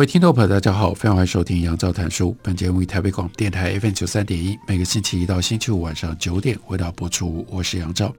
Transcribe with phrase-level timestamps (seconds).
[0.00, 2.34] 各位听众朋友，大家好，非常欢迎收听杨照谈书。
[2.42, 7.46] 本节目以台北广播电台 FM 九三点一，每个星期一到星期五晚上九点为大家播出。
[7.50, 8.10] 我是杨照，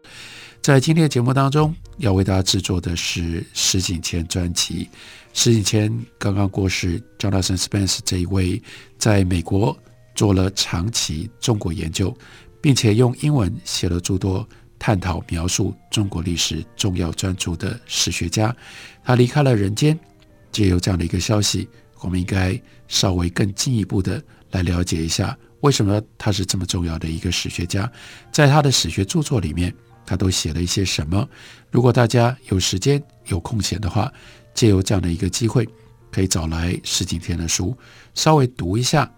[0.62, 4.88] 在今天的节目当中，要为大家制作的是石景谦专辑。
[5.34, 8.62] 石景谦刚刚过世，Jonathan Spence 这一位
[9.00, 9.76] 在美国
[10.14, 12.16] 做了长期中国研究，
[12.62, 18.56] 并且用英文写了诸多探讨描述中国历史重要专著的史学家，
[19.04, 19.98] 他离开了人间。
[20.52, 21.68] 借由这样的一个消息，
[22.02, 24.22] 我们应该稍微更进一步的
[24.52, 27.90] 来了解一下，为什么他是这么重要的一个史学家，
[28.32, 29.74] 在他的史学著作里面，
[30.06, 31.28] 他都写了一些什么？
[31.70, 34.12] 如果大家有时间有空闲的话，
[34.54, 35.68] 借由这样的一个机会，
[36.12, 37.78] 可以找来石景天的书，
[38.14, 39.10] 稍微读一下，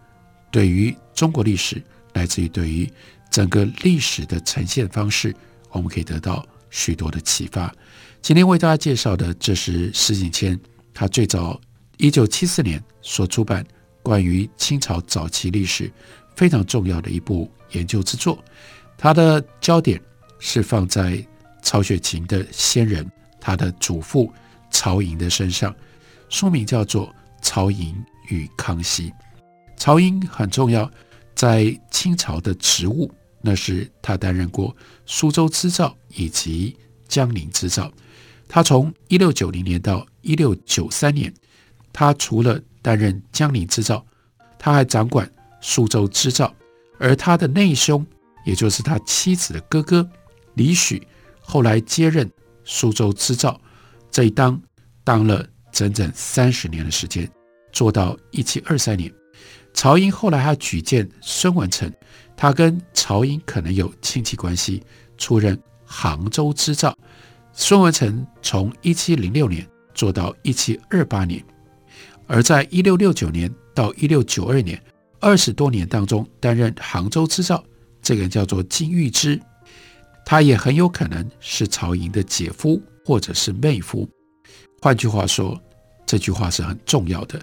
[0.51, 1.81] 对于中国历史，
[2.13, 2.87] 来自于对于
[3.31, 5.35] 整个历史的呈现方式，
[5.71, 7.73] 我们可以得到许多的启发。
[8.21, 10.59] 今天为大家介绍的，这是石景谦。
[10.93, 11.59] 他最早
[11.97, 13.65] 一九七四年所出版
[14.01, 15.91] 关于清朝早期历史
[16.35, 18.43] 非常重要的一部研究之作，
[18.97, 20.01] 他的焦点
[20.39, 21.25] 是放在
[21.61, 24.31] 曹雪芹的先人，他的祖父
[24.69, 25.75] 曹寅的身上。
[26.29, 27.07] 书名叫做
[27.41, 27.95] 《曹寅
[28.29, 29.09] 与康熙》。
[29.77, 30.89] 曹寅很重要，
[31.35, 36.75] 在清朝的职务，那是他担任过苏州织造以及
[37.07, 37.91] 江宁织造。
[38.53, 41.33] 他从一六九零年到一六九三年，
[41.91, 44.05] 他除了担任江宁织造，
[44.59, 45.27] 他还掌管
[45.59, 46.53] 苏州织造。
[46.99, 48.05] 而他的内兄，
[48.45, 50.07] 也就是他妻子的哥哥
[50.53, 51.01] 李许，
[51.41, 52.31] 后来接任
[52.63, 53.59] 苏州织造，
[54.11, 54.61] 这一当
[55.03, 57.27] 当了整整三十年的时间，
[57.71, 59.11] 做到一七二三年。
[59.73, 61.91] 曹寅后来还举荐孙文成，
[62.37, 64.83] 他跟曹寅可能有亲戚关系，
[65.17, 66.95] 出任杭州织造。
[67.53, 71.43] 孙文成从一七零六年做到一七二八年，
[72.25, 74.81] 而在一六六九年到一六九二年
[75.19, 77.63] 二十多年当中，担任杭州织造，
[78.01, 79.39] 这个人叫做金玉芝，
[80.25, 84.09] 他也很有可能是曹寅的姐夫或者是妹夫。
[84.81, 85.61] 换句话说，
[86.07, 87.39] 这句话是很重要的。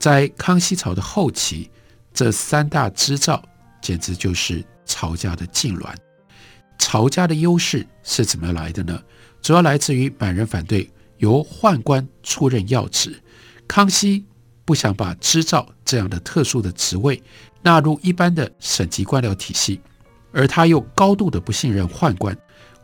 [0.00, 1.70] 在康熙朝的后期，
[2.12, 3.42] 这三大织造
[3.80, 5.94] 简直就是曹家的痉挛。
[6.78, 9.00] 曹家的优势是怎么来的呢？
[9.40, 13.18] 主要来自于满人反对由宦官出任要职，
[13.66, 14.24] 康熙
[14.64, 17.22] 不想把织造这样的特殊的职位
[17.62, 19.80] 纳入一般的省级官僚体系，
[20.32, 22.36] 而他又高度的不信任宦官，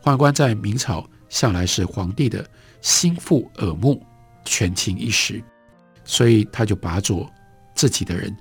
[0.03, 2.43] 宦官在明朝向来是皇帝的
[2.81, 4.03] 心腹耳目，
[4.43, 5.43] 权倾一时，
[6.03, 7.29] 所以他就拔擢
[7.75, 8.35] 自己的人，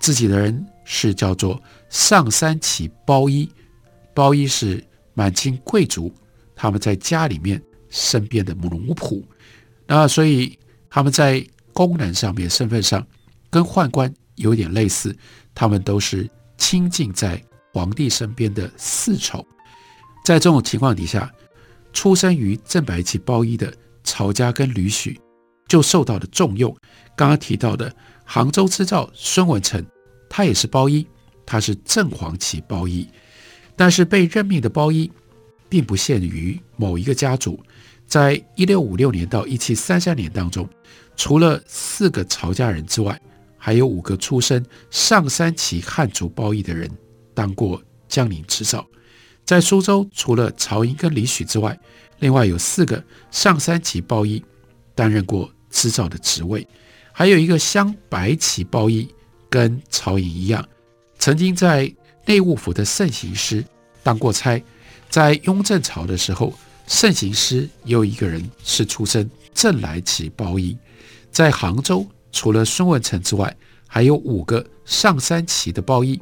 [0.00, 3.50] 自己的人是叫做上三旗包衣，
[4.14, 4.82] 包衣是
[5.14, 6.12] 满清贵族。
[6.60, 9.22] 他们在家里面身边的奴仆，
[9.86, 10.58] 那所以
[10.90, 13.06] 他们在功能上面、身份上
[13.48, 15.16] 跟宦官有点类似，
[15.54, 17.40] 他们都是亲近在
[17.72, 19.46] 皇帝身边的侍从。
[20.24, 21.32] 在这种情况底下，
[21.92, 25.16] 出生于正白旗包衣的曹家跟吕许
[25.68, 26.76] 就受到了重用。
[27.16, 27.94] 刚刚提到的
[28.24, 29.86] 杭州织造孙文成，
[30.28, 31.06] 他也是包衣，
[31.46, 33.08] 他是正黄旗包衣，
[33.76, 35.08] 但是被任命的包衣。
[35.68, 37.58] 并不限于某一个家族，
[38.06, 40.68] 在一六五六年到一七三三年当中，
[41.16, 43.20] 除了四个曹家人之外，
[43.56, 46.90] 还有五个出身上三旗汉族包衣的人
[47.34, 48.86] 当过江宁织造。
[49.44, 51.78] 在苏州，除了曹寅跟李许之外，
[52.18, 54.42] 另外有四个上三旗包衣
[54.94, 56.66] 担任过织造的职位，
[57.12, 59.08] 还有一个镶白旗包衣，
[59.50, 60.66] 跟曹寅一样，
[61.18, 61.92] 曾经在
[62.26, 63.64] 内务府的慎刑司
[64.02, 64.62] 当过差。
[65.08, 66.52] 在雍正朝的时候，
[66.86, 70.76] 慎刑司也有一个人是出身正来旗包衣。
[71.30, 73.54] 在杭州，除了孙文成之外，
[73.86, 76.20] 还有五个上三旗的包衣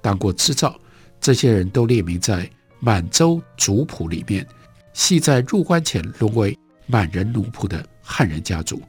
[0.00, 0.78] 当过织造。
[1.20, 2.48] 这些人都列名在
[2.78, 4.46] 满洲族谱里面，
[4.92, 6.56] 系在入关前沦为
[6.86, 8.82] 满人奴仆的汉人家族。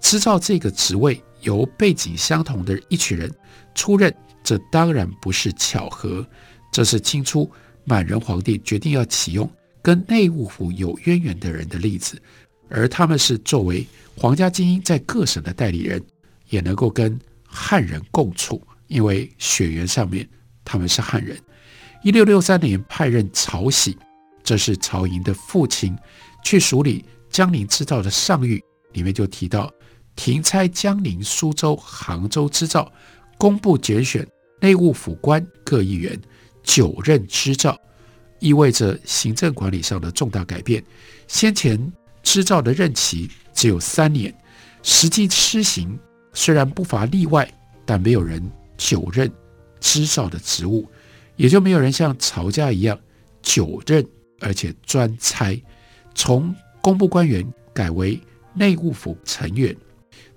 [0.00, 3.32] 织造这个职位由背景相同的一群人
[3.74, 6.24] 出任，这当然不是巧合，
[6.72, 7.50] 这是清初。
[7.84, 9.50] 满人皇帝决定要启用
[9.80, 12.20] 跟内务府有渊源的人的例子，
[12.68, 13.86] 而他们是作为
[14.16, 16.02] 皇家精英在各省的代理人，
[16.48, 20.28] 也能够跟汉人共处，因为血缘上面
[20.64, 21.36] 他们是汉人。
[22.02, 23.96] 一六六三年派任曹玺，
[24.42, 25.96] 这是曹寅的父亲，
[26.44, 28.60] 去署理江宁织造的上谕，
[28.92, 29.72] 里面就提到
[30.14, 32.90] 停差江宁、苏州、杭州织造，
[33.38, 34.26] 工部拣选
[34.60, 36.20] 内务府官各一员，
[36.62, 37.78] 九任织造，
[38.38, 40.82] 意味着行政管理上的重大改变。
[41.26, 41.92] 先前
[42.22, 44.34] 织造的任期只有三年，
[44.82, 45.98] 实际施行
[46.32, 47.52] 虽然不乏例外，
[47.84, 48.42] 但没有人
[48.76, 49.30] 九任
[49.80, 50.88] 织造的职务。
[51.36, 52.98] 也就没有人像曹家一样
[53.40, 54.06] 九任，
[54.40, 55.60] 而且专差，
[56.14, 58.20] 从工部官员改为
[58.54, 59.74] 内务府成员。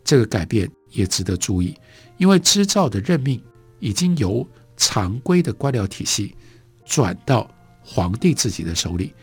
[0.06, 1.76] 这个改变也值得注意，
[2.18, 3.44] 因为织造的任命
[3.80, 6.36] 已经由常规的官僚体系
[6.86, 7.50] 转到
[7.84, 9.14] 皇帝自己的手里。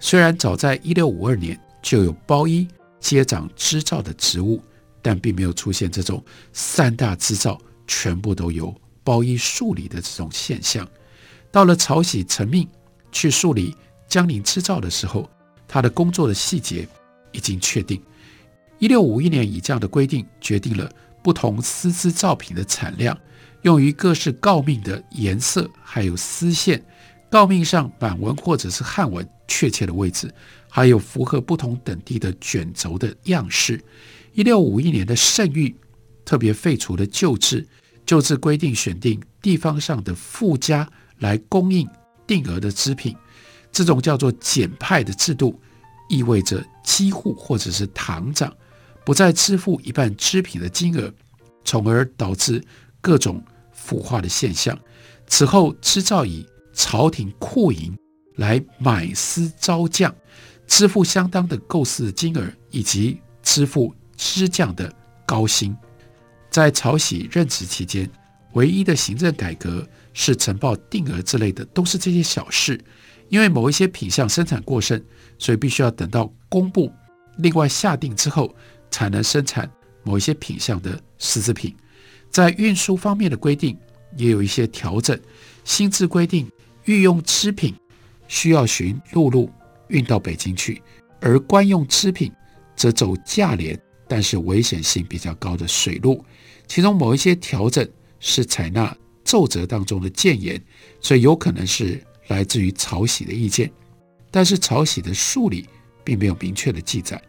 [0.00, 2.66] 虽然早在一六五二年就有包衣
[3.00, 4.62] 接掌织造的职务，
[5.02, 10.86] 但并没有出现这种三大织造全部都由包衣处理的这种现象。
[11.50, 12.68] 到了曹玺承命
[13.10, 13.74] 去处理
[14.06, 15.28] 江宁织造的时候，
[15.66, 16.86] 他的工作的细节
[17.32, 18.02] 已经确定。
[18.78, 20.90] 一六五一年以这样的规定决定了
[21.22, 23.18] 不同丝织造品的产量，
[23.62, 26.82] 用于各式诰命的颜色，还有丝线，
[27.30, 30.32] 诰命上满文或者是汉文确切的位置，
[30.68, 33.82] 还有符合不同等地的卷轴的样式。
[34.32, 35.74] 一六五一年的圣谕
[36.24, 37.66] 特别废除了旧制，
[38.06, 40.88] 旧制规定选定地方上的富家。
[41.20, 41.84] 来供应
[42.28, 43.12] 定额的织品，
[43.72, 45.60] 这种叫做简派的制度，
[46.08, 48.56] 意味着机户或者是堂长
[49.04, 51.12] 不再支付一半织品的金额，
[51.64, 52.64] 从而导致
[53.00, 53.42] 各种
[53.72, 54.78] 腐化的现象。
[55.26, 57.96] 此后，织造以朝廷库银
[58.36, 60.14] 来买丝招匠，
[60.66, 64.92] 支付相当的构思的金额，以及支付织匠的
[65.26, 65.76] 高薪。
[66.50, 68.10] 在曹玺任职期间，
[68.54, 69.86] 唯一的行政改革。
[70.14, 72.80] 是呈报定额之类的，都是这些小事。
[73.28, 75.00] 因为某一些品项生产过剩，
[75.38, 76.92] 所以必须要等到工部
[77.36, 78.52] 另外下定之后，
[78.90, 79.70] 才能生产
[80.02, 81.72] 某一些品项的丝织品。
[82.38, 83.76] 在运输方面的规定
[84.16, 85.18] 也有一些调整。
[85.64, 86.48] 新制规定，
[86.84, 87.74] 御用织品
[88.28, 89.50] 需要循陆路
[89.88, 90.80] 运到北京去，
[91.20, 92.30] 而官用织品
[92.76, 93.76] 则走价廉
[94.06, 96.24] 但是危险性比较高的水路。
[96.68, 97.84] 其中某一些调整
[98.20, 98.96] 是采纳。
[99.24, 100.62] 奏折当中的谏言，
[101.00, 103.68] 所以有可能是来自于曹玺的意见，
[104.30, 105.68] 但是曹玺的数里
[106.04, 107.20] 并没有明确的记载。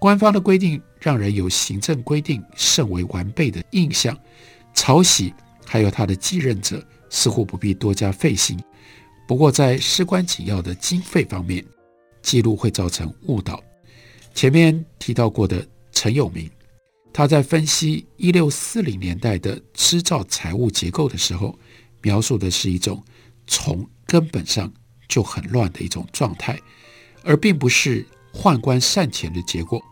[0.00, 4.16] 官方的规定让人有行政规定甚为完备的印象，
[4.74, 8.62] 曹玺还有他的继任者似乎不必多加费心。
[9.26, 11.64] 不过在事关紧要的经费方面，
[12.20, 13.62] 记录会造成误导。
[14.34, 16.48] 前面提到过的陈有明。
[17.12, 21.58] 他在分析一六四零年代的织造财务结构的时候，
[22.02, 23.02] 描述的是一种
[23.48, 24.72] 从根本上
[25.08, 26.56] 就很乱的一种状态，
[27.24, 29.82] 而并不是宦官善钱的结果。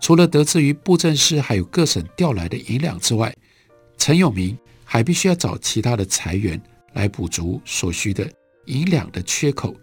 [0.00, 3.34] 除了得自于布政司还有各省调来的银两之外，
[3.96, 6.60] 陈永明还必须要找其他的财源
[6.92, 8.30] 来补足所需的
[8.66, 9.74] 银两的缺口。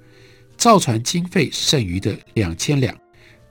[0.58, 2.98] 造船经费剩余的两千两，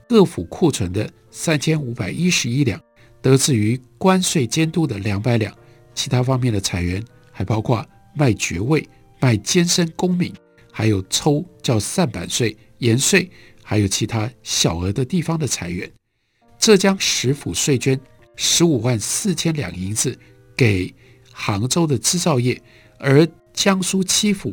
[0.09, 2.81] 各府库存的三千五百一十一两。
[3.21, 5.55] 得自于关税监督的两百两，
[5.93, 7.83] 其他方面的财源还包括
[8.15, 8.87] 卖爵位、
[9.19, 10.33] 卖监生功名，
[10.71, 13.29] 还有抽叫散版税、盐税，
[13.63, 15.89] 还有其他小额的地方的财源。
[16.65, 17.99] 浙江十府税捐
[18.35, 20.17] 十五万四千两银子
[20.57, 20.91] 给
[21.31, 22.59] 杭州的制造业，
[22.97, 24.51] 而江苏七府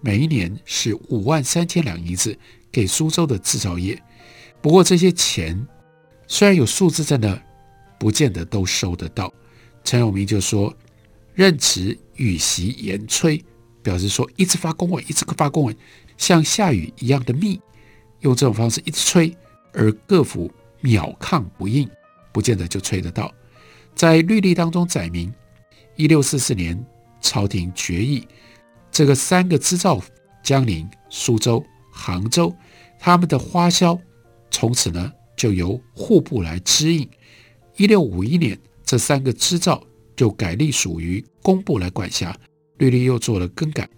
[0.00, 2.38] 每一年是五万三千两银子
[2.70, 4.00] 给苏州的制造业。
[4.62, 5.66] 不过这些钱
[6.28, 7.42] 虽然有数字在那。
[7.98, 9.30] 不见得都收得到。
[9.84, 10.74] 陈永明就说
[11.34, 13.44] ：“任职雨习严催，
[13.82, 15.76] 表示说一直发公文，一直发公文，
[16.16, 17.60] 像下雨一样的密，
[18.20, 19.36] 用这种方式一直催，
[19.74, 21.88] 而各府秒抗不应，
[22.32, 23.32] 不见得就催得到。”
[23.94, 25.32] 在律例当中载明，
[25.96, 26.82] 一六四四年
[27.20, 28.26] 朝廷决议，
[28.90, 30.00] 这个三个织造
[30.42, 32.54] 江宁、苏州、杭州，
[32.98, 33.98] 他们的花销
[34.50, 37.06] 从此呢就由户部来支应。
[37.76, 39.82] 一六五一年，这三个织造
[40.16, 42.34] 就改隶属于工部来管辖，
[42.78, 43.88] 律例又做了更改，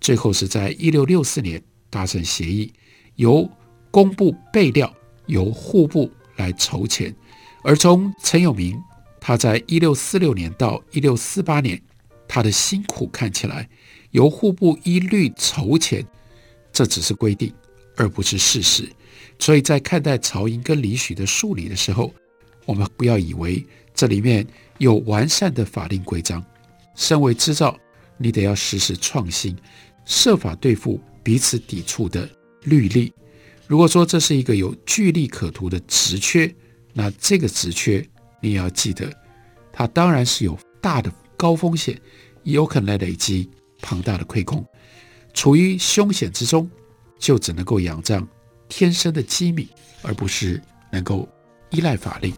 [0.00, 2.72] 最后是在一六六四年达成协议，
[3.16, 3.48] 由
[3.90, 4.92] 工部备料，
[5.26, 7.14] 由户部来筹钱。
[7.62, 8.80] 而从陈有明
[9.20, 11.80] 他在一六四六年到一六四八年
[12.26, 13.68] 他的辛苦看起来，
[14.10, 16.04] 由户部一律筹钱，
[16.72, 17.52] 这只是规定，
[17.96, 18.88] 而不是事实。
[19.38, 22.12] 所以在看待曹寅跟李许的数理的时候，
[22.64, 24.46] 我们不要以为这里面
[24.78, 26.44] 有完善的法令规章。
[26.94, 27.78] 身为织造，
[28.16, 29.56] 你得要时时创新，
[30.04, 32.28] 设法对付彼此抵触的
[32.62, 33.12] 律例。
[33.72, 36.54] 如果说这是一个有据利可图的职缺，
[36.92, 38.06] 那这个职缺
[38.42, 39.10] 你也要记得，
[39.72, 41.98] 它当然是有大的高风险，
[42.42, 43.48] 也有可能累积
[43.80, 44.62] 庞大的亏空。
[45.32, 46.70] 处于凶险之中，
[47.18, 48.28] 就只能够仰仗
[48.68, 49.66] 天生的机敏，
[50.02, 50.60] 而不是
[50.90, 51.26] 能够
[51.70, 52.30] 依赖法令。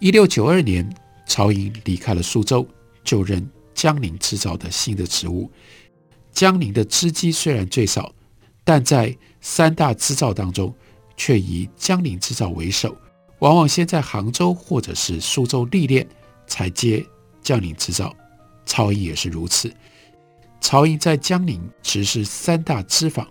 [0.00, 0.90] 一六九二年，
[1.26, 2.66] 曹寅离开了苏州，
[3.04, 5.52] 就任江宁织造的新的职务。
[6.32, 8.10] 江宁的织机虽然最少，
[8.64, 9.14] 但在
[9.46, 10.74] 三大织造当中，
[11.18, 12.96] 却以江宁织造为首，
[13.40, 16.08] 往往先在杭州或者是苏州历练，
[16.46, 17.04] 才接
[17.42, 18.16] 江宁织造。
[18.64, 19.70] 曹寅也是如此。
[20.62, 23.28] 曹寅在江宁执事三大织坊，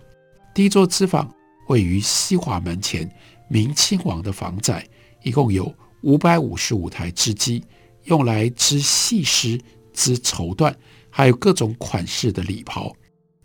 [0.54, 1.28] 第一座织坊
[1.66, 3.10] 位于西华门前
[3.48, 4.86] 明亲王的房宅，
[5.24, 7.64] 一共有五百五十五台织机，
[8.04, 9.58] 用来织细丝、
[9.92, 10.72] 织绸缎，
[11.10, 12.94] 还有各种款式的礼袍。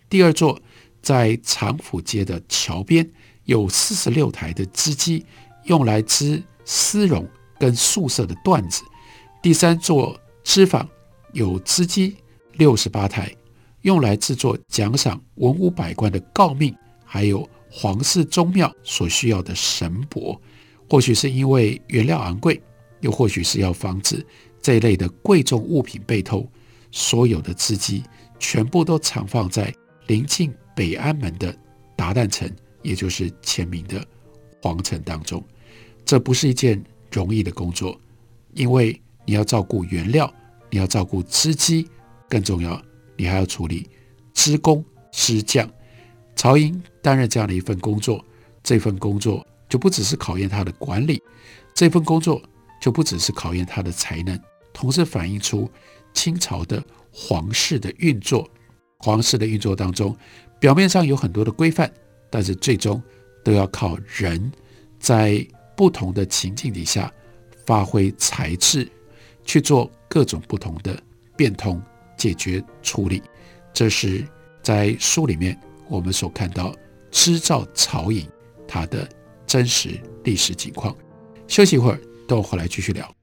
[0.07, 0.59] 第二座
[1.01, 3.09] 在长府街的桥边，
[3.45, 5.25] 有四十六台的织机，
[5.63, 7.27] 用来织丝绒
[7.59, 8.83] 跟素色的缎子。
[9.41, 10.87] 第三座织坊
[11.33, 12.15] 有织机
[12.53, 13.33] 六十八台。
[13.83, 16.75] 用来制作奖赏文武百官的诰命，
[17.05, 20.37] 还有皇室宗庙所需要的神帛，
[20.89, 22.61] 或许是因为原料昂贵，
[22.99, 24.25] 又或许是要防止
[24.61, 26.45] 这一类的贵重物品被偷。
[26.91, 28.03] 所有的织机
[28.37, 29.73] 全部都藏放在
[30.07, 31.53] 临近北安门的
[31.93, 32.49] 达旦城，
[32.83, 34.01] 也就是前明的
[34.61, 35.43] 皇城当中。
[36.05, 36.81] 这不是一件
[37.11, 37.99] 容易的工作，
[38.53, 40.33] 因为你要照顾原料，
[40.69, 41.85] 你要照顾织机，
[42.29, 42.81] 更重要。
[43.17, 43.89] 你还要处理
[44.33, 44.81] 织工、
[45.11, 45.69] 织匠。
[46.33, 48.23] 曹寅担任这样的一份工作，
[48.63, 51.21] 这份工作就不只是考验他的管理，
[51.73, 52.41] 这份工作
[52.79, 54.39] 就不只是考验他的才能，
[54.71, 55.69] 同时反映出
[56.13, 56.81] 清朝的
[57.11, 58.49] 皇室的运作。
[59.01, 60.13] 皇室的运作当中，
[60.59, 61.91] 表面上有很多的规范，
[62.29, 63.01] 但是最终
[63.43, 64.51] 都要靠人
[64.99, 67.11] 在不同的情境底下
[67.65, 68.87] 发挥才智，
[69.45, 71.01] 去做各种不同的
[71.35, 71.81] 变通。
[72.17, 73.23] 解决处理，
[73.71, 74.27] 这是
[74.61, 76.75] 在书里面我们所看到
[77.11, 78.27] 织造曹营
[78.67, 79.07] 它的
[79.47, 80.93] 真实历史情况。
[81.47, 83.18] 休息一会儿，等我回来继续聊。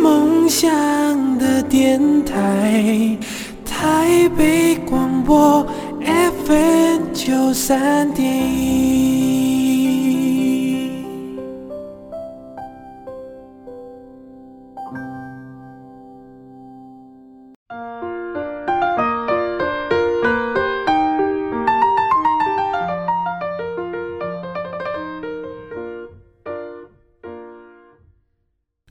[0.00, 0.68] 梦想
[1.38, 3.16] 的电台，
[3.64, 5.66] 台北广播
[6.44, 9.23] FM 九三点一。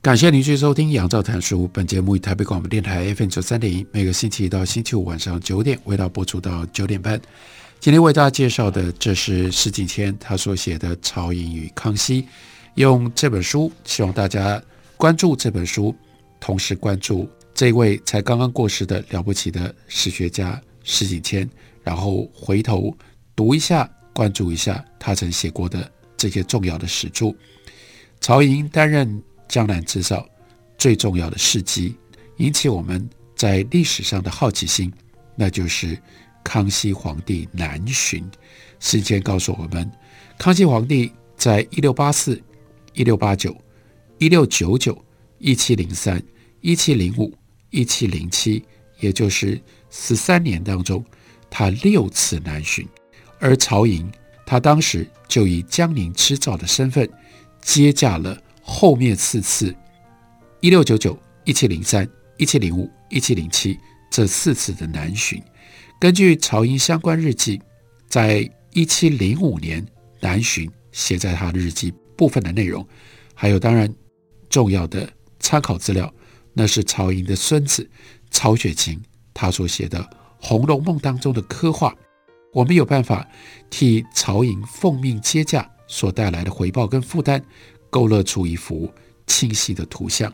[0.04, 1.64] 感谢您继续收听《杨照谈书》。
[1.72, 7.18] 本节目以台北广播电台 FM 九三点一，每个星期一到星期五晚上九点，为大家播出到九点半。
[7.80, 12.20] 今天为大家介绍的，这是施景谦他所写的《曹寅与康熙》。
[12.74, 14.62] 用这本书，希望大家
[14.98, 15.96] 关注这本书，
[16.38, 21.48] 同时关注这位才刚刚过世的了不起的史学家施景谦，
[21.82, 22.94] 然后回头
[23.34, 27.34] 读一下，关注一下他曾写过的这些重要的史著。
[28.20, 29.22] 曹寅担任。
[29.54, 30.28] 江南织造
[30.76, 31.94] 最重要的事迹，
[32.38, 34.92] 引起我们在历史上的好奇心，
[35.36, 35.96] 那就是
[36.42, 38.28] 康熙皇帝南巡。
[38.80, 39.88] 时间告诉我们，
[40.36, 42.42] 康熙皇帝在一六八四、
[42.94, 43.56] 一六八九、
[44.18, 45.04] 一六九九、
[45.38, 46.20] 一七零三、
[46.60, 47.32] 一七零五、
[47.70, 48.64] 一七零七，
[48.98, 51.04] 也就是十三年当中，
[51.48, 52.84] 他六次南巡，
[53.38, 54.10] 而曹寅
[54.44, 57.08] 他当时就以江宁织造的身份
[57.62, 58.36] 接驾了。
[58.66, 59.74] 后面四次，
[60.60, 63.78] 一六九九、一七零三、一七零五、一七零七
[64.10, 65.40] 这四次的南巡，
[66.00, 67.60] 根据曹寅相关日记，
[68.08, 69.86] 在一七零五年
[70.20, 72.84] 南巡写在他的日记部分的内容，
[73.34, 73.92] 还有当然
[74.48, 75.06] 重要的
[75.38, 76.12] 参考资料，
[76.54, 77.88] 那是曹寅的孙子
[78.30, 79.00] 曹雪芹
[79.34, 80.00] 他所写的
[80.40, 81.94] 《红楼梦》当中的刻画。
[82.52, 83.28] 我们有办法
[83.68, 87.44] 替曹寅奉命接驾所带来的回报跟负担，
[87.94, 88.92] 勾勒出一幅
[89.24, 90.32] 清晰的图像。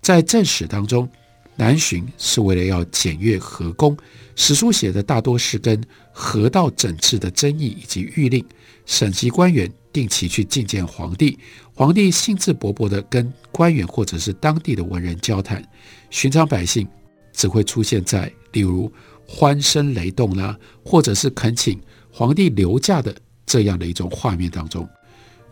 [0.00, 1.06] 在正史当中，
[1.54, 3.94] 南巡是为了要检阅河工，
[4.36, 5.78] 史书写的大多是跟
[6.10, 8.42] 河道整治的争议以及谕令。
[8.86, 11.38] 省级官员定期去觐见皇帝，
[11.74, 15.62] 皇帝兴致勃勃地跟官员或者是当地的文人交谈，
[16.08, 16.88] 寻常百姓
[17.34, 18.90] 只会出现在例如
[19.28, 21.78] 欢声雷动啦，或者是恳请
[22.10, 24.88] 皇帝留驾的这样的一种画面当中。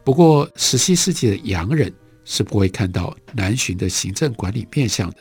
[0.04, 1.92] 不过，十七世纪的洋人
[2.24, 5.18] 是不会看到南巡的行政管理面相的，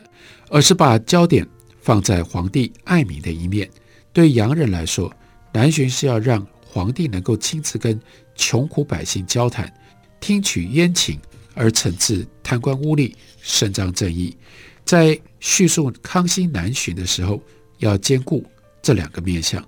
[0.49, 1.47] 而是把焦点
[1.81, 3.69] 放在皇帝爱民的一面。
[4.11, 5.13] 对洋人来说，
[5.53, 7.99] 南巡是要让皇帝能够亲自跟
[8.35, 9.71] 穷苦百姓交谈，
[10.19, 11.19] 听取冤情，
[11.53, 14.35] 而惩治贪官污吏，伸张正义。
[14.83, 17.39] 在叙述康熙南巡的时候，
[17.77, 18.43] 要兼顾
[18.81, 19.63] 这两个面相。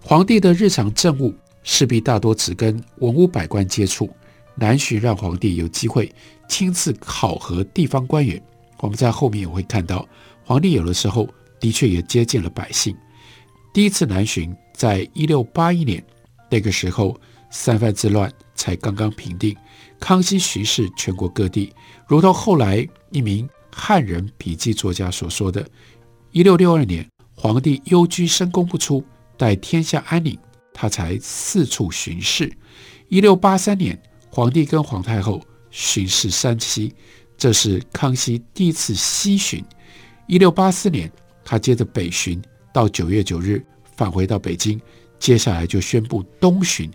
[0.00, 4.10] 皇帝的日常政务势必大多只跟文武百官接触，
[4.58, 6.12] 南巡让皇帝有机会
[6.48, 8.42] 亲自考核地方官员。
[8.78, 10.06] 我们在后面也会看到，
[10.44, 11.28] 皇帝有的时候
[11.60, 12.96] 的确也接近了百姓。
[13.72, 16.02] 第一次南巡在一六八一年。
[16.50, 19.54] 那个时候，三藩之乱才刚刚平定，
[20.00, 21.70] 康熙巡视全国各地，
[22.06, 25.68] 如同后来一名汉人笔记作家所说的
[26.32, 29.04] ：“一六六二年，皇帝幽居深宫不出，
[29.36, 30.38] 待天下安宁，
[30.72, 32.50] 他才四处巡视。
[33.08, 36.94] 一六八三年，皇帝跟皇太后巡视山西，
[37.36, 39.64] 这是康熙第一次西巡。
[40.26, 41.10] 一六八四年，
[41.44, 42.42] 他接着北巡，
[42.72, 43.64] 到九月九日
[43.96, 44.80] 返回到北京。”
[45.18, 46.88] 接下来就宣布东巡，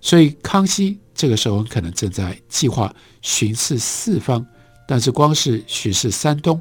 [0.00, 4.44] 所以康熙这个时候很可能正在计划巡视四方，
[4.84, 6.60] 但是光是巡视山东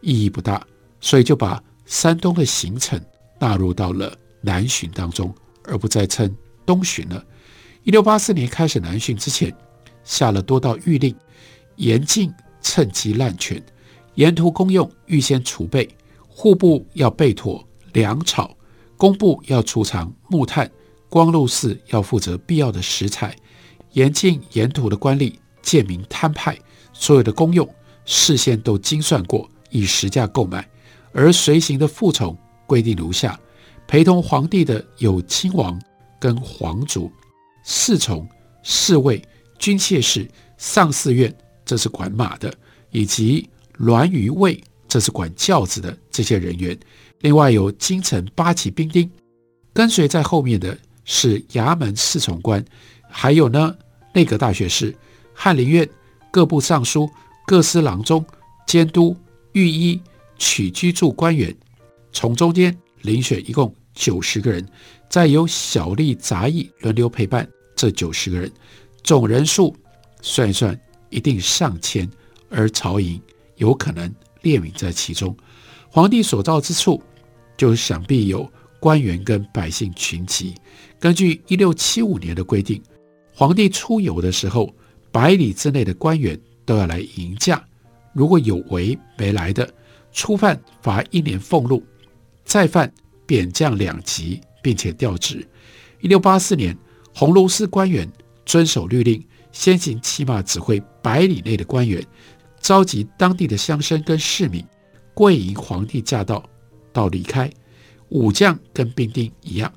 [0.00, 0.66] 意义不大，
[0.98, 2.98] 所以就把山东的行程
[3.38, 5.30] 纳入到了南巡当中，
[5.64, 7.22] 而不再称东巡了。
[7.86, 9.54] 一六八四年开始南巡之前，
[10.02, 11.14] 下了多道谕令，
[11.76, 13.64] 严禁趁机滥权，
[14.16, 15.88] 沿途公用预先储备，
[16.26, 18.56] 户部要备妥粮草。
[18.96, 20.68] 工部要储藏木炭，
[21.08, 23.36] 光禄寺要负责必要的食材，
[23.92, 26.58] 严禁沿途的官吏贱民摊派，
[26.92, 27.68] 所有的公用
[28.04, 30.68] 事先都精算过，以实价购买。
[31.12, 33.38] 而随行的侍从规定如下：
[33.86, 35.80] 陪同皇帝的有亲王
[36.18, 37.12] 跟皇族、
[37.68, 38.26] 侍从、
[38.62, 39.20] 侍卫、
[39.58, 40.26] 军械士、
[40.56, 42.54] 上寺院，这是管马的，
[42.90, 43.50] 以及
[43.80, 46.78] 銮舆卫，这是管轿子的这些人员。
[47.22, 49.10] 另外有京城八旗兵丁，
[49.72, 52.64] 跟随在后面的是衙门侍从官，
[53.10, 53.76] 还有呢
[54.14, 54.94] 内阁大学士、
[55.34, 55.88] 翰林院
[56.30, 57.10] 各部尚书、
[57.46, 58.24] 各司郎中、
[58.64, 59.16] 监督、
[59.52, 60.00] 御医、
[60.38, 61.52] 取居住官员，
[62.12, 64.64] 从中间遴选一共九十个人，
[65.10, 68.50] 再由小吏杂役轮流陪伴这九十个人，
[69.04, 69.76] 总人数
[70.22, 70.76] 算一算
[71.10, 72.10] 一定上千，
[72.48, 73.20] 而曹寅
[73.56, 74.12] 有可能
[74.42, 75.36] 列名在其中。
[75.88, 77.00] 皇帝所到之处，
[77.56, 80.54] 就想必有官员跟百姓群集。
[80.98, 82.82] 根据一六七五年的规定，
[83.32, 84.74] 皇帝出游的时候，
[85.12, 87.62] 百里之内的官员都要来迎驾。
[88.12, 89.70] 如果有违没来的，
[90.12, 91.84] 初犯罚一年俸禄，
[92.44, 92.90] 再犯
[93.26, 95.46] 贬降两级，并且调职。
[96.00, 96.76] 一六八四年，
[97.18, 98.06] 鸿臚寺官员
[98.44, 102.06] 遵守律令，先行骑马指挥百里内的官员，
[102.60, 104.62] 召集当地的乡绅跟市民。
[105.14, 106.46] 跪迎皇帝驾到，
[106.92, 107.50] 到离开，
[108.10, 109.72] 武将跟兵丁一样。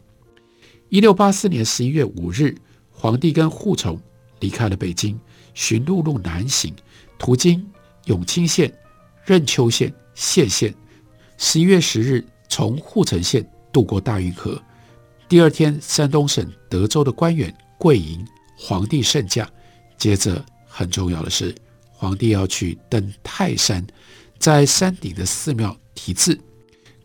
[0.90, 2.54] 一六八四年十一月五日，
[2.92, 3.98] 皇帝跟扈从
[4.42, 5.18] 离开了北京，
[5.54, 6.76] 寻陆路南行，
[7.18, 7.66] 途经
[8.08, 8.70] 永清县、
[9.24, 10.76] 任丘县、谢县。
[11.38, 14.62] 十一月十日，从护城县渡过大运河。
[15.30, 19.48] 第二天，山东省德州的官员跪迎皇帝圣驾。
[19.96, 21.54] 接着，很重要的是，
[21.92, 23.86] 皇帝要去登泰山。
[24.40, 26.40] 在山顶的寺庙题字，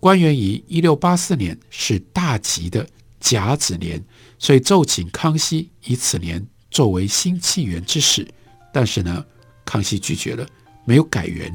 [0.00, 2.88] 官员以一六八四年是大吉的
[3.20, 4.02] 甲子年，
[4.38, 8.26] 所以奏请康熙以此年作为新纪元之始。
[8.72, 9.22] 但是呢，
[9.66, 10.48] 康熙拒绝了，
[10.86, 11.52] 没有改元。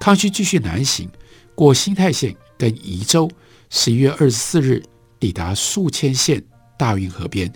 [0.00, 1.10] 康熙继续南行，
[1.54, 3.30] 过新泰县跟宜州，
[3.68, 4.82] 十一月二十四日
[5.20, 6.42] 抵达宿迁县
[6.76, 7.52] 大运河边。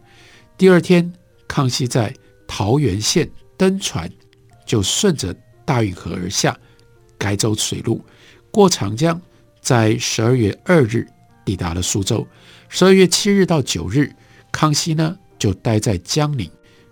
[0.56, 1.12] 第二天，
[1.48, 2.14] 康熙在
[2.46, 4.08] 桃源县登船，
[4.64, 6.56] 就顺着大运河而下。
[7.16, 8.04] 改走水路，
[8.50, 9.18] 过长江，
[9.62, 11.06] 在十二月二日
[11.42, 12.26] 抵达了苏州。
[12.68, 14.12] 十二月七日到九日，
[14.52, 16.50] 康熙呢就待在江宁，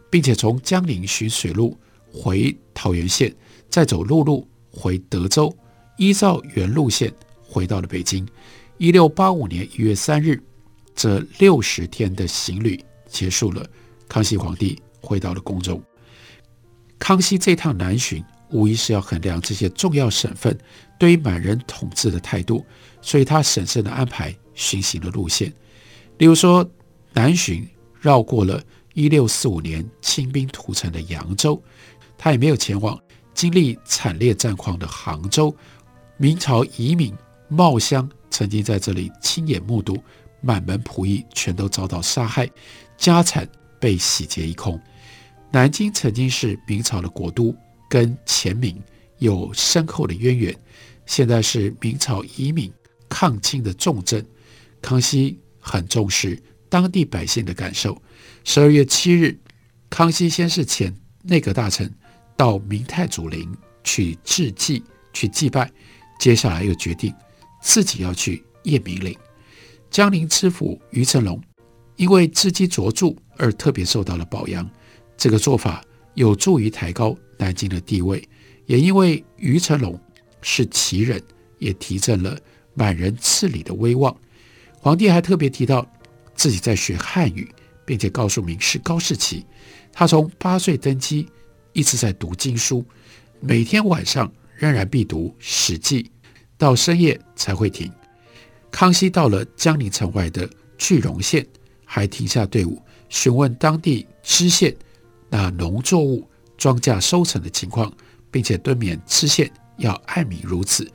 [0.08, 1.76] 并且从江宁循水路
[2.10, 3.34] 回桃源县，
[3.68, 5.54] 再走陆路回德州，
[5.98, 8.26] 依照原路线回到了北京。
[8.78, 10.42] 一六八五年一月三日，
[10.94, 13.66] 这六十天的行旅结束了，
[14.08, 15.82] 康熙皇帝回到了宫中。
[16.98, 20.56] 康熙这趟南巡，无疑是要衡量这些重要省份
[20.98, 22.64] 对于满人统治的态度，
[23.00, 25.52] 所以他审慎地安排巡行的路线。
[26.18, 26.68] 例如说，
[27.12, 27.66] 南巡
[28.00, 28.62] 绕过了
[28.94, 31.60] 一六四五年清兵屠城的扬州，
[32.16, 32.96] 他也没有前往
[33.34, 35.54] 经历惨烈战况的杭州。
[36.18, 37.12] 明朝遗民
[37.48, 40.00] 茂香曾经在这里亲眼目睹
[40.42, 42.50] 满门仆役全都遭到杀害，
[42.98, 43.48] 家产
[43.80, 44.78] 被洗劫一空。
[45.50, 47.56] 南京曾经是明朝的国都，
[47.88, 48.78] 跟前明
[49.18, 50.54] 有深厚的渊源。
[51.06, 52.72] 现在是明朝移民
[53.08, 54.24] 抗清的重镇，
[54.80, 58.00] 康熙很重视当地百姓的感受。
[58.44, 59.38] 十二月七日，
[59.90, 61.92] 康熙先是遣内阁大臣
[62.36, 65.70] 到明太祖陵去致祭、去祭拜，
[66.18, 67.12] 接下来又决定
[67.60, 69.14] 自己要去雁鸣陵。
[69.92, 71.38] 江宁知府于成龙
[71.96, 74.68] 因为字迹卓著而特别受到了褒扬。
[75.18, 78.26] 这个做法有助于抬高南京的地位，
[78.64, 80.00] 也因为于成龙
[80.40, 81.22] 是旗人，
[81.58, 82.36] 也提振了
[82.72, 84.16] 满人赐礼的威望。
[84.80, 85.86] 皇帝还特别提到
[86.34, 87.46] 自己在学汉语，
[87.84, 89.44] 并且告诉名士高士奇，
[89.92, 91.28] 他从八岁登基，
[91.74, 92.82] 一直在读经书，
[93.40, 96.02] 每天晚上仍然必读《史记》，
[96.56, 97.92] 到深夜才会停。
[98.72, 101.46] 康熙到了江宁城外的句容县，
[101.84, 104.74] 还停下队伍询问当地知县。
[105.28, 107.92] 那农作物庄稼收成的情况，
[108.30, 110.90] 并且敦勉知县要爱民如子，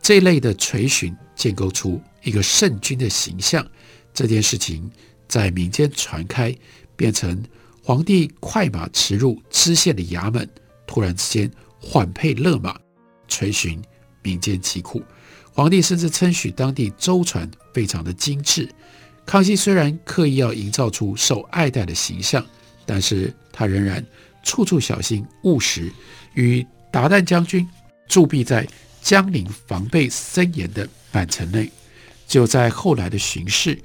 [0.00, 3.66] 这一类的垂询建构出一个圣君的形象。
[4.14, 4.90] 这件事情
[5.28, 6.56] 在民间传开，
[6.96, 7.40] 变成
[7.82, 10.48] 皇帝快马驰入知县的衙门，
[10.86, 11.50] 突然之间
[11.80, 12.78] 缓配勒马
[13.28, 13.80] 垂询，
[14.22, 15.02] 民间疾苦。
[15.58, 18.68] 皇帝甚至称许当地舟船非常的精致。
[19.26, 22.46] 康熙虽然刻意要营造出受爱戴的形象。
[22.86, 24.02] 但是他仍然
[24.42, 25.92] 处处小心务实，
[26.32, 27.68] 与达旦将军
[28.08, 28.66] 驻跸在
[29.02, 31.70] 江宁防备森严的满城内。
[32.26, 33.78] 只有在后来的巡视，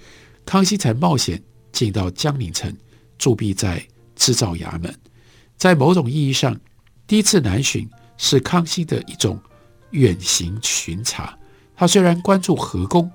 [0.46, 2.74] 康熙才冒险进到江宁城，
[3.18, 4.96] 驻跸在制造衙门。
[5.58, 6.58] 在某种意义上，
[7.06, 9.38] 第一次南巡是康熙的一种
[9.90, 11.38] 远行巡查。
[11.76, 13.12] 他虽然关注河工，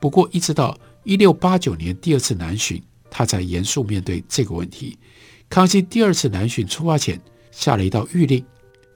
[0.00, 4.98] 不过一直到一六八九年第二次南巡，他才严肃面对这个问题。
[5.48, 7.20] 康熙第二次南巡出发前，
[7.50, 8.44] 下了一道谕令，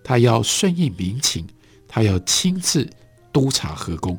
[0.03, 1.47] 他要顺应民情，
[1.89, 2.89] 他要亲自
[3.33, 4.19] 督察河工。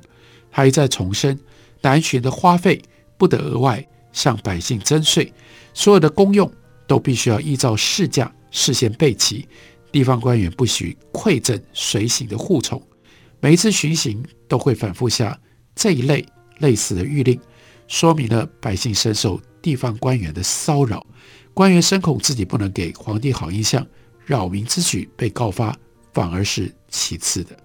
[0.51, 1.37] 他一再重申，
[1.81, 2.81] 南巡的花费
[3.17, 5.31] 不得额外向百姓征税，
[5.73, 6.49] 所有的公用
[6.87, 9.47] 都必须要依照市价事先备齐，
[9.91, 12.81] 地方官员不许馈赠随行的护从。
[13.45, 15.39] 每一次巡行都会反复下
[15.75, 16.25] 这一类
[16.57, 17.39] 类似的谕令，
[17.87, 21.05] 说明了百姓深受地方官员的骚扰。
[21.53, 23.85] 官员深恐自己不能给皇帝好印象，
[24.25, 25.77] 扰民之举被告发，
[26.11, 27.55] 反而是其次的。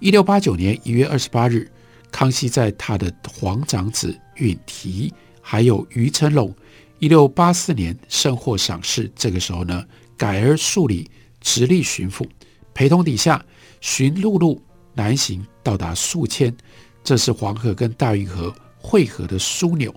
[0.00, 1.70] 一六八九年一月二十八日，
[2.10, 6.52] 康熙在他的皇长子允提还有于成龙，
[6.98, 11.08] 一六八四年甚获赏识，这个时候呢，改而数理
[11.40, 12.26] 直隶巡抚，
[12.74, 13.40] 陪同底下
[13.80, 14.60] 巡陆路
[14.94, 16.54] 南行，到达宿迁，
[17.02, 19.94] 这是黄河跟大运河汇合的枢纽，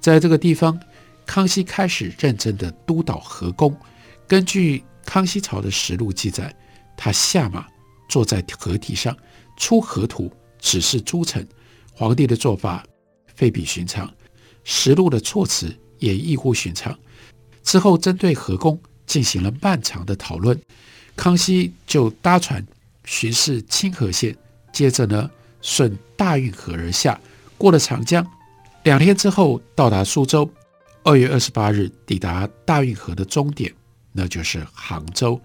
[0.00, 0.78] 在这个地方。
[1.26, 3.74] 康熙开始认真地督导河工。
[4.28, 6.54] 根据康熙朝的实录记载，
[6.98, 7.66] 他下马
[8.10, 9.16] 坐在河堤上，
[9.56, 11.48] 出河图，指示诸臣。
[11.94, 12.84] 皇帝的做法
[13.34, 14.12] 非比寻常，
[14.64, 16.94] 实录的措辞也异乎寻常。
[17.62, 20.60] 之后，针对河工进行了漫长的讨论。
[21.16, 22.62] 康熙就搭船
[23.04, 24.36] 巡视清河县，
[24.72, 25.30] 接着呢，
[25.62, 27.20] 顺大运河而下，
[27.56, 28.26] 过了长江。
[28.82, 30.48] 两天之后，到达苏州。
[31.02, 33.70] 二月二十八日抵达大运河的终点，
[34.10, 35.38] 那就是杭州。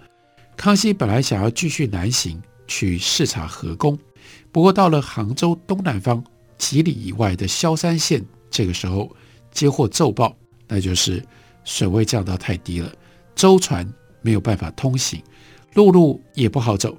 [0.56, 4.00] 康熙本来想要继续南行去视察河工，
[4.54, 6.24] 不过到了杭州东南方
[6.58, 9.14] 几里以外的萧山县，这个时候
[9.52, 10.34] 接获奏报，
[10.66, 11.22] 那就是
[11.66, 12.90] 水位降到太低了，
[13.36, 13.86] 舟船
[14.22, 15.22] 没有办法通行，
[15.74, 16.98] 陆路也不好走。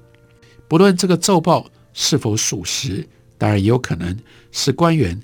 [0.71, 3.05] 不论这个奏报是否属实，
[3.37, 4.17] 当然也有可能
[4.53, 5.21] 是官员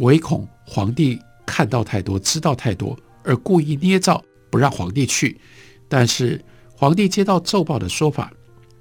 [0.00, 1.18] 唯恐皇帝。
[1.46, 5.40] 看到太多，知道太多，而故意捏造，不让皇帝去。
[5.88, 6.38] 但是
[6.76, 8.30] 皇帝接到奏报的说法，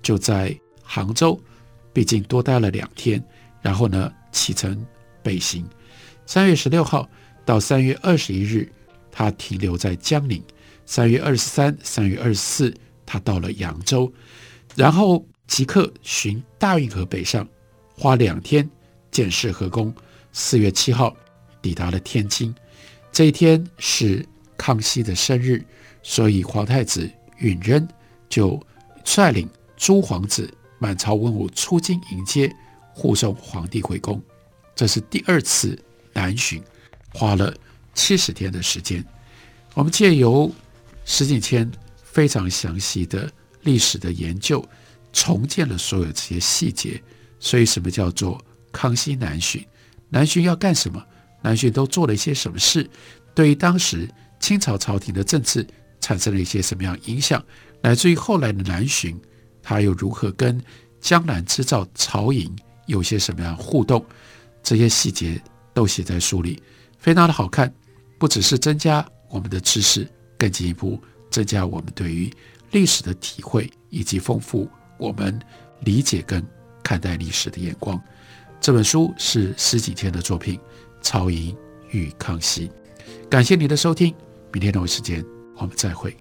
[0.01, 1.39] 就在杭州，
[1.93, 3.23] 毕竟多待了两天，
[3.61, 4.85] 然后呢启程
[5.23, 5.65] 北行。
[6.25, 7.09] 三月十六号
[7.45, 8.69] 到三月二十一日，
[9.09, 10.43] 他停留在江宁。
[10.85, 12.73] 三月二十三、三月二十四，
[13.05, 14.11] 他到了扬州，
[14.75, 17.45] 然后即刻循大运河北上，
[17.93, 18.67] 花两天
[19.11, 19.93] 检视河工。
[20.31, 21.13] 四月七号
[21.61, 22.55] 抵达了天津，
[23.11, 25.61] 这一天是康熙的生日，
[26.01, 27.85] 所以皇太子允禛
[28.29, 28.57] 就
[29.03, 32.49] 率领诸皇子、满朝文武出京迎接，
[32.93, 34.23] 护送皇帝回宫。
[34.73, 35.77] 这是第二次
[36.13, 36.63] 南巡，
[37.13, 37.53] 花了
[37.93, 39.03] 七十天的时间。
[39.73, 40.49] 我们借由
[41.03, 41.69] 石景谦
[42.01, 43.29] 非常详细的
[43.63, 44.65] 历史的研究，
[45.13, 47.01] 重建了所有这些细节。
[47.39, 48.39] 所以，什么叫做
[48.71, 49.65] 康熙南巡？
[50.09, 51.03] 南巡要干什么？
[51.41, 52.87] 南巡都做了一些什么事？
[53.33, 54.07] 对于当时
[54.39, 55.65] 清朝朝廷的政治
[55.99, 57.43] 产生了一些什么样影响？
[57.81, 59.19] 乃至于后来的南巡，
[59.63, 60.61] 他又如何跟
[60.99, 64.05] 江南织造曹营有些什么样互动？
[64.61, 65.41] 这些细节
[65.73, 66.61] 都写在书里，
[66.99, 67.73] 非常的好看。
[68.19, 72.31] 不只是增加我们的知识，更进一步增加我们对于
[72.69, 74.69] 历史的体会，以及丰富
[75.01, 75.37] 我们
[75.79, 76.45] 理解跟
[76.83, 77.99] 看待历史的眼光。
[78.59, 80.55] 这本书是十几天的作品
[81.01, 81.57] 《曹寅
[81.89, 82.67] 与康熙》。
[83.27, 84.13] 感谢你的收听，
[84.53, 85.25] 明天同一时间
[85.57, 86.15] 我们再会。